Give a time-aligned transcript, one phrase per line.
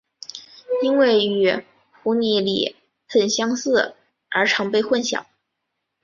[0.81, 1.63] 因为与
[2.01, 2.75] 湖拟鲤
[3.07, 3.93] 很相似
[4.31, 5.25] 而常被混淆。